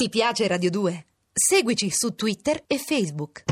Ti 0.00 0.08
piace 0.10 0.46
Radio 0.46 0.70
2? 0.70 1.06
Seguici 1.32 1.90
su 1.90 2.14
Twitter 2.14 2.62
e 2.68 2.78
Facebook. 2.78 3.42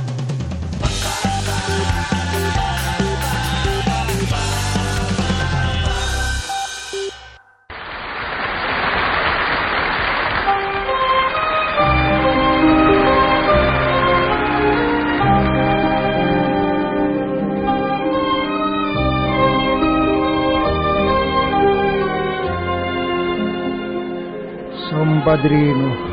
Son 24.88 25.22
padrino, 25.24 26.05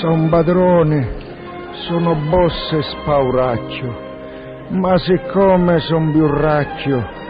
son 0.00 0.28
padrone, 0.28 1.08
sono 1.86 2.14
boss 2.14 2.72
e 2.72 2.82
spauraccio, 2.82 4.02
ma 4.70 4.96
siccome 4.98 5.78
son 5.80 6.12
biurraccio 6.12 7.22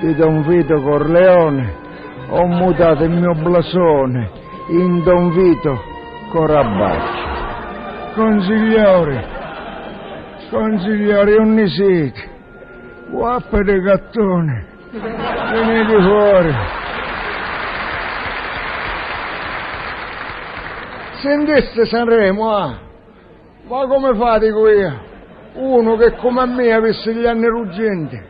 di 0.00 0.14
Don 0.14 0.42
Vito 0.42 0.80
Corleone, 0.80 1.74
ho 2.28 2.46
mutato 2.46 3.04
il 3.04 3.10
mio 3.10 3.34
blasone 3.34 4.30
in 4.68 5.02
Don 5.02 5.30
Vito 5.32 5.82
Corabaccio. 6.30 7.30
Consigliore, 8.14 9.24
consigliore, 10.50 11.36
un 11.36 11.66
siete, 11.66 12.30
guappa 13.10 13.62
di 13.62 13.80
gattone, 13.80 14.66
venite 14.90 16.02
fuori. 16.02 16.81
Sentiste 21.22 21.86
Sanremo, 21.86 22.52
ah? 22.52 22.78
Ma 23.68 23.86
come 23.86 24.12
fate 24.16 24.50
qui? 24.50 24.92
Uno 25.54 25.96
che 25.96 26.16
come 26.16 26.44
me 26.46 26.72
avesse 26.72 27.14
gli 27.14 27.24
anni 27.24 27.46
ruggenti 27.46 28.20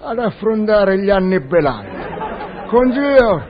ad 0.00 0.18
affrontare 0.18 0.98
gli 0.98 1.08
anni 1.08 1.40
belanti. 1.40 2.68
Consigliore, 2.68 3.46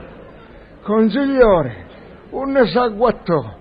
consigliore, 0.83 1.85
un 2.29 2.51
ne 2.51 2.65
sa 2.67 2.87
guattò, 2.87 3.57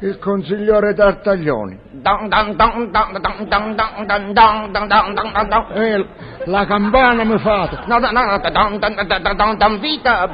il 0.00 0.18
consigliere 0.18 0.94
Tartaglioni. 0.94 1.78
La 6.44 6.66
campana 6.66 7.24
mi 7.24 7.38
fate. 7.38 7.80
No, 7.86 7.98
no, 7.98 8.10
no, 8.10 8.38
vita, 9.78 10.28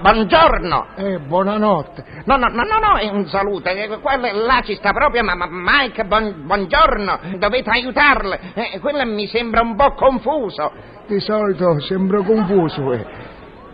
buongiorno. 0.00 0.86
Eh, 0.96 1.18
buonanotte. 1.18 2.04
No, 2.24 2.36
no, 2.36 2.48
no, 2.48 2.62
no, 2.62 2.96
è 2.96 3.08
un 3.10 3.26
saluto. 3.26 3.70
Quello 4.00 4.46
là 4.46 4.62
ci 4.62 4.74
sta 4.74 4.92
proprio, 4.92 5.22
ma, 5.22 5.34
Mike, 5.48 6.04
buongiorno, 6.04 7.18
dovete 7.38 7.70
aiutarle. 7.70 8.40
Quello 8.80 9.04
mi 9.04 9.26
sembra 9.26 9.60
un 9.60 9.76
po' 9.76 9.92
confuso. 9.92 10.94
Di 11.06 11.20
solito 11.20 11.78
sembra 11.80 12.20
confuso, 12.22 12.92
eh. 12.92 13.25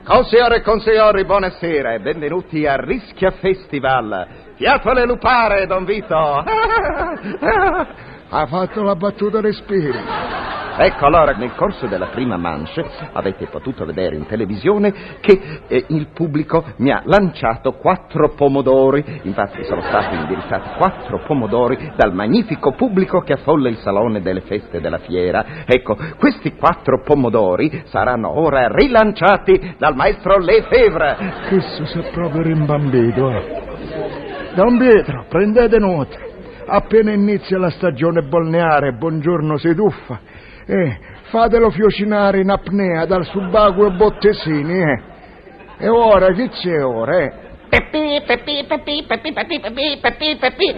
Consigliere 0.05 0.56
e 0.56 0.62
consigliori, 0.62 1.25
buonasera 1.25 1.95
e 1.95 2.00
benvenuti 2.00 2.67
a 2.67 2.75
Rischia 2.75 3.31
Festival. 3.31 4.27
Fiato 4.56 4.92
lupare, 5.05 5.67
Don 5.67 5.84
Vito. 5.84 6.45
Ha 8.34 8.47
fatto 8.47 8.83
la 8.83 8.97
battuta 8.97 9.42
respiro. 9.42 10.52
Ecco 10.76 11.06
allora, 11.06 11.32
nel 11.32 11.54
corso 11.54 11.86
della 11.86 12.06
prima 12.06 12.36
manche 12.36 12.84
avete 13.12 13.46
potuto 13.46 13.84
vedere 13.84 14.16
in 14.16 14.26
televisione 14.26 14.92
che 15.20 15.60
eh, 15.68 15.84
il 15.88 16.08
pubblico 16.14 16.64
mi 16.78 16.90
ha 16.90 17.02
lanciato 17.04 17.72
quattro 17.72 18.30
pomodori. 18.34 19.20
Infatti 19.22 19.64
sono 19.64 19.82
stati 19.82 20.16
indirizzati 20.16 20.70
quattro 20.78 21.22
pomodori 21.26 21.92
dal 21.94 22.14
magnifico 22.14 22.72
pubblico 22.72 23.20
che 23.20 23.34
affolla 23.34 23.68
il 23.68 23.78
salone 23.78 24.22
delle 24.22 24.40
feste 24.42 24.80
della 24.80 24.98
fiera. 24.98 25.44
Ecco, 25.66 25.96
questi 26.18 26.54
quattro 26.54 27.02
pomodori 27.02 27.82
saranno 27.86 28.38
ora 28.38 28.68
rilanciati 28.68 29.74
dal 29.78 29.94
maestro 29.94 30.38
Lefebvre. 30.38 31.16
Questo 31.48 31.84
si 31.86 31.98
è 31.98 32.11
proprio 32.11 32.42
rimbambito, 32.42 33.30
eh. 33.30 33.61
Don 34.55 34.78
Pietro, 34.78 35.24
prendete 35.28 35.78
nota. 35.78 36.30
Appena 36.66 37.12
inizia 37.12 37.58
la 37.58 37.70
stagione 37.70 38.22
balneare, 38.22 38.92
buongiorno 38.92 39.56
si 39.58 39.74
tuffa. 39.74 40.20
Eh, 40.64 40.98
fatelo 41.30 41.70
fiocinare 41.70 42.40
in 42.40 42.50
apnea 42.50 43.05
dal 43.05 43.24
subacqueo 43.24 43.90
Bottesini, 43.92 44.83
eh. 44.83 45.00
E 45.78 45.89
ora, 45.89 46.33
chi 46.33 46.48
c'è 46.48 46.84
ora, 46.84 47.18
eh? 47.18 47.33
Peppi, 47.68 48.23
peppi, 48.27 48.64
peppi, 48.68 49.05
peppi, 49.06 49.33
peppi, 49.33 49.61
peppi, 49.61 49.98
peppi, 50.00 50.36
peppi. 50.39 50.77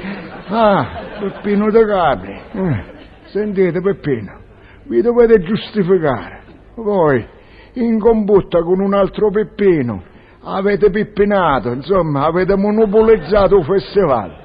Ah, 0.49 1.03
Peppino 1.19 1.71
De 1.71 1.84
Capri. 1.84 2.41
Eh, 2.53 2.84
sentite, 3.27 3.81
Peppino, 3.81 4.41
vi 4.84 5.03
dovete 5.03 5.41
giustificare. 5.41 6.43
Voi, 6.77 7.27
in 7.75 7.99
combutta 7.99 8.62
con 8.62 8.81
un 8.81 8.95
altro 8.95 9.31
Peppino, 9.31 10.03
avete 10.45 10.91
pippinato, 10.91 11.72
insomma, 11.72 12.27
avete 12.27 12.56
monopolizzato 12.56 13.59
il 13.59 13.65
festival. 13.65 14.37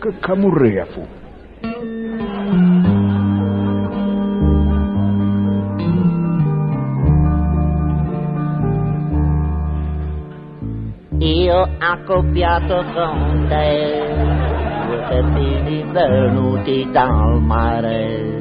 Che 0.00 0.18
camurria 0.20 0.86
fu. 0.86 1.06
Io 11.20 11.68
accoppiato 11.80 12.84
con 12.94 13.46
te, 13.48 14.06
due 14.86 15.04
peppini 15.08 15.82
venuti 15.90 16.88
dal 16.92 17.40
mare, 17.40 18.36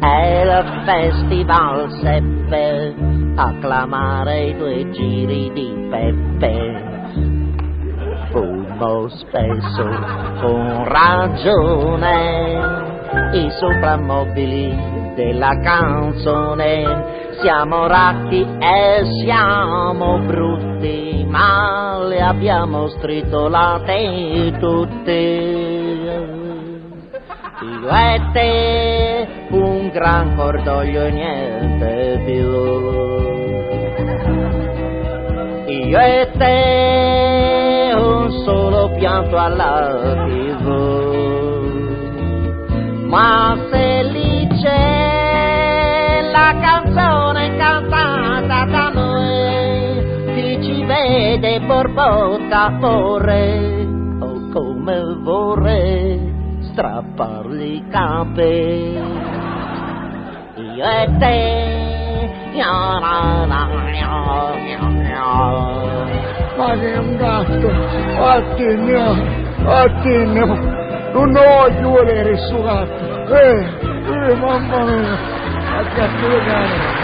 e 0.00 0.40
il 0.40 0.82
festival 0.86 1.90
seppe 2.00 2.94
acclamare 3.34 4.44
i 4.44 4.56
due 4.56 4.90
giri 4.92 5.52
di 5.52 5.86
Peppe. 5.90 6.84
Fummo 8.30 9.08
spesso 9.08 9.84
con 10.40 10.84
ragione 10.88 12.58
i 13.32 13.50
soprammobili 13.50 14.74
della 15.14 15.58
canzone. 15.60 17.34
Siamo 17.42 17.86
ratti 17.86 18.40
e 18.58 19.04
siamo 19.22 20.18
brutti, 20.20 21.26
ma 21.28 21.85
le 22.06 22.20
abbiamo 22.20 22.88
stritolate 22.88 24.56
tutte. 24.58 25.12
Io 27.62 27.88
e 27.88 28.20
te, 28.32 29.28
un 29.50 29.88
gran 29.90 30.36
cordoglio 30.36 31.04
e 31.04 31.10
niente 31.10 32.22
più. 32.24 32.50
Io 35.72 35.98
e 35.98 36.30
te, 36.36 37.92
un 37.94 38.30
solo 38.44 38.90
pianto 38.96 39.36
alla 39.36 40.26
tv. 40.26 40.95
Vede 51.38 51.60
borbotta 51.60 52.70
vorrei, 52.80 53.86
oh 54.20 54.48
come 54.52 55.00
vorrei 55.22 56.34
strappargli 56.60 57.74
i 57.74 57.84
capelli. 57.90 59.34
Io 60.76 60.84
e 60.84 61.16
te, 61.18 62.56
ya, 62.56 62.98
na, 62.98 63.44
na, 63.44 63.68
ya, 63.92 64.54
ya, 64.64 64.80
ya. 65.08 65.26
Ma 66.56 66.72
che 66.78 66.92
è 66.92 66.96
un 66.96 67.16
gatto! 67.16 67.68
Attenio! 68.18 69.14
Attenio! 69.66 70.46
Non 71.12 71.32
lo 71.32 71.42
voglio 71.42 71.90
volere 71.90 72.36
suo 72.48 72.62
gatto! 72.62 73.34
Eh! 73.34 73.66
Eh, 74.06 74.34
mamma 74.36 74.84
mia! 74.84 75.18
A 75.76 75.82
di 75.82 76.38
cane! 76.46 76.95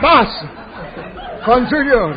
Basta! 0.00 0.48
Consigliore! 1.42 2.16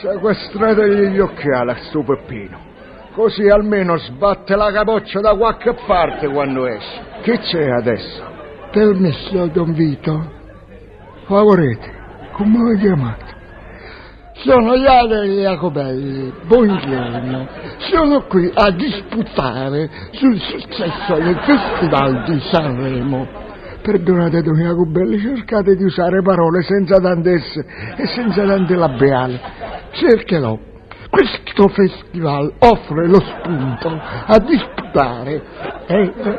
Sequestrategli 0.00 1.08
gli 1.08 1.18
occhiali 1.18 1.70
a 1.70 1.76
sto 1.76 2.02
Peppino. 2.02 2.66
Così 3.14 3.48
almeno 3.48 3.96
sbatte 3.96 4.54
la 4.54 4.70
capoccia 4.70 5.20
da 5.20 5.34
qualche 5.34 5.74
parte 5.86 6.28
quando 6.28 6.66
esce. 6.66 7.02
Che 7.22 7.38
c'è 7.38 7.68
adesso? 7.68 8.22
Permesso, 8.70 9.46
Don 9.46 9.72
Vito? 9.72 10.36
Favorete, 11.24 11.92
come 12.32 12.74
vi 12.74 12.80
chiamate? 12.80 13.36
Sono 14.34 14.74
Iale 14.74 15.26
Jacobelli, 15.26 16.32
buongiorno. 16.46 17.48
Sono 17.90 18.22
qui 18.22 18.48
a 18.54 18.70
disputare 18.70 19.90
sul 20.12 20.38
successo 20.38 21.14
del 21.16 21.38
Festival 21.40 22.24
di 22.24 22.40
Sanremo. 22.52 23.47
Perdonate, 23.88 24.42
Don 24.42 24.56
Jacobelli, 24.56 25.18
cercate 25.18 25.74
di 25.74 25.82
usare 25.82 26.20
parole 26.20 26.60
senza 26.60 27.00
tante 27.00 27.38
S 27.38 27.56
e 27.96 28.06
senza 28.06 28.44
tante 28.44 28.74
labiali. 28.74 29.40
cercherò. 29.92 30.67
Questo 31.18 31.66
festival 31.66 32.52
offre 32.60 33.08
lo 33.08 33.18
spunto 33.18 33.88
a 33.88 34.38
disputare, 34.38 35.42
eh, 35.88 36.12
eh, 36.16 36.38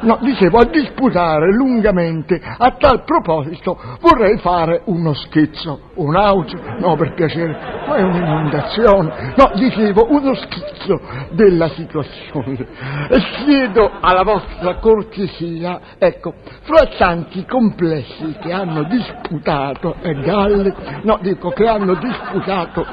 no, 0.00 0.18
dicevo, 0.22 0.60
a 0.60 0.64
disputare 0.64 1.52
lungamente. 1.52 2.40
A 2.42 2.70
tal 2.78 3.04
proposito 3.04 3.78
vorrei 4.00 4.38
fare 4.38 4.80
uno 4.86 5.12
schizzo, 5.12 5.90
un 5.96 6.16
auge, 6.16 6.56
no 6.78 6.96
per 6.96 7.12
piacere, 7.12 7.84
ma 7.86 7.96
è 7.96 8.02
un'inondazione, 8.02 9.34
no, 9.36 9.50
dicevo, 9.54 10.06
uno 10.08 10.32
schizzo 10.34 10.98
della 11.32 11.68
situazione. 11.68 12.66
E 13.10 13.18
chiedo 13.44 13.90
alla 14.00 14.22
vostra 14.22 14.76
cortesia, 14.76 15.80
ecco, 15.98 16.32
fra 16.62 16.86
tanti 16.96 17.44
complessi 17.44 18.34
che 18.40 18.52
hanno 18.52 18.84
disputato, 18.84 19.96
e 20.00 20.14
galle, 20.22 20.74
no, 21.02 21.18
dico 21.20 21.50
che 21.50 21.66
hanno 21.66 21.94
disputato 21.96 22.86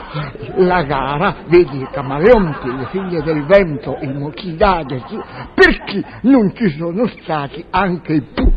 la 0.56 0.73
gara, 0.82 1.36
vedi 1.46 1.82
i 1.82 1.88
camaleonti, 1.92 2.76
le 2.76 2.86
figlie 2.86 3.22
del 3.22 3.46
vento, 3.46 3.98
i 4.02 4.08
mochidaghi, 4.08 5.04
perché 5.54 6.04
non 6.22 6.54
ci 6.56 6.70
sono 6.78 7.08
stati 7.22 7.64
anche 7.70 8.14
i 8.14 8.22
pu, 8.22 8.52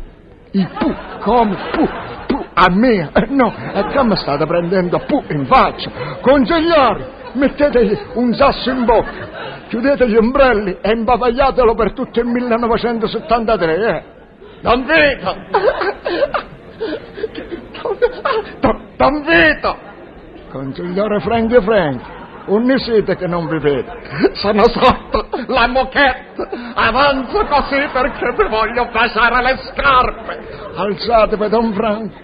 i 0.52 0.66
pu, 0.78 0.94
come 1.20 1.56
pu, 1.72 1.88
pu, 2.26 2.44
a 2.54 2.70
me, 2.70 3.10
no, 3.28 3.52
e 3.72 3.84
come 3.94 4.16
state 4.16 4.46
prendendo 4.46 4.98
pu 5.00 5.22
in 5.28 5.44
faccia? 5.46 5.90
Consiglieri, 6.20 7.04
mettetegli 7.34 7.98
un 8.14 8.32
sasso 8.32 8.70
in 8.70 8.84
bocca, 8.84 9.64
chiudete 9.68 10.08
gli 10.08 10.16
ombrelli 10.16 10.78
e 10.80 10.92
imbavagliatelo 10.92 11.74
per 11.74 11.92
tutto 11.92 12.20
il 12.20 12.26
1973, 12.26 13.74
eh? 13.74 14.02
Non 14.62 14.84
vedo! 14.84 15.36
Non 18.96 19.22
vedo! 19.26 19.94
Consigliere 20.56 21.20
Franchi 21.20 21.60
Franchi, 21.60 22.08
un 22.46 22.62
ne 22.62 22.78
siete 22.78 23.14
che 23.14 23.26
non 23.26 23.46
vi 23.46 23.58
vedo? 23.58 23.92
Sono 24.32 24.62
sotto 24.64 25.28
la 25.48 25.66
moquette, 25.66 26.48
avanzo 26.72 27.44
così 27.44 27.86
perché 27.92 28.32
vi 28.34 28.48
voglio 28.48 28.88
passare 28.90 29.42
le 29.42 29.58
scarpe. 29.58 30.72
Alzatevi, 30.74 31.48
Don 31.50 31.74
Franco, 31.74 32.16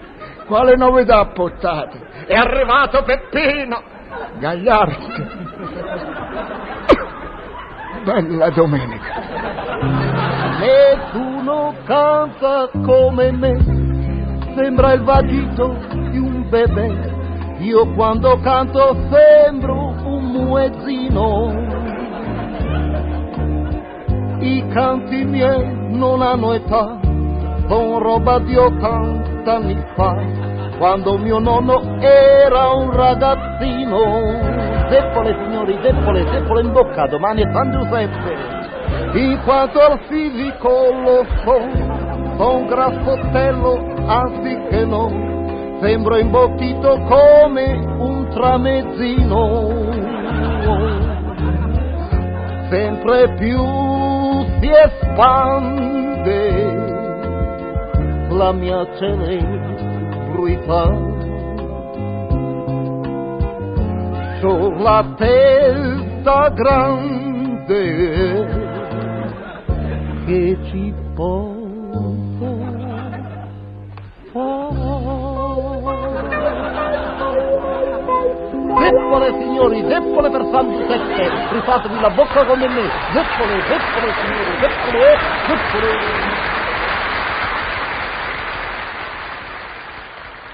quale 0.47 0.75
novità 0.75 1.23
portate? 1.27 2.25
È 2.25 2.33
arrivato 2.33 3.03
Peppino, 3.03 3.83
Gagliardi. 4.39 5.05
Bella 8.03 8.49
domenica. 8.49 9.13
Nessuno 10.57 11.75
canta 11.85 12.67
come 12.83 13.31
me, 13.31 13.59
sembra 14.55 14.93
il 14.93 15.03
vagito 15.03 15.77
di 16.09 16.17
un 16.17 16.49
bebè. 16.49 17.12
Io 17.59 17.93
quando 17.93 18.39
canto 18.41 18.95
sembro 19.09 19.95
un 20.03 20.23
muezzino. 20.25 21.71
I 24.39 24.65
canti 24.73 25.23
miei 25.23 25.73
non 25.91 26.21
hanno 26.21 26.53
età, 26.53 26.99
son 27.67 27.99
roba 27.99 28.39
di 28.39 28.55
80 28.55 29.53
anni 29.53 29.81
fa, 29.95 30.15
quando 30.77 31.17
mio 31.17 31.39
nonno 31.39 31.99
era 31.99 32.71
un 32.71 32.91
ragazzino. 32.91 34.51
Zeppole 34.89 35.35
signori, 35.43 35.79
zeppole, 35.81 36.27
zeppole 36.31 36.61
in 36.61 36.71
bocca, 36.71 37.07
domani 37.07 37.43
è 37.43 37.51
San 37.53 37.71
Giuseppe. 37.71 39.19
In 39.19 39.39
quanto 39.43 39.79
al 39.79 39.99
fisico 40.07 40.69
lo 40.69 41.25
so, 41.43 41.59
son 42.37 42.65
grassottello 42.65 43.93
anziché 44.05 44.85
no, 44.85 45.42
sembro 45.83 46.17
imbottito 46.17 46.97
come 47.09 47.73
un 47.97 48.29
tramezzino. 48.29 49.91
Sempre 52.69 53.33
più 53.33 53.61
si 54.59 54.69
espande 54.71 56.41
la 58.29 58.53
mia 58.53 58.87
celebrità. 58.97 60.85
Sulla 64.39 65.13
testa 65.17 66.49
grande 66.49 67.81
che 70.25 70.57
ci 70.63 70.93
posso 71.13 72.32
Zeppole 78.93 79.31
signori, 79.39 79.79
zeppole 79.89 80.29
per 80.29 80.41
San 80.51 80.69
Giuseppe, 80.69 81.25
rifatevi 81.51 81.99
la 81.99 82.11
bocca 82.11 82.45
come 82.45 82.67
me, 82.67 82.87
zeppole, 83.11 83.59
zeppole 83.65 84.13
signori, 84.21 84.53
zeppole, 84.61 85.17
zeppole. 85.47 85.89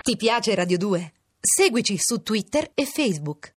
Ti 0.01 0.15
piace 0.15 0.55
Radio 0.55 0.77
2? 0.77 1.11
Seguici 1.41 1.97
su 1.97 2.23
Twitter 2.23 2.71
e 2.73 2.85
Facebook. 2.85 3.47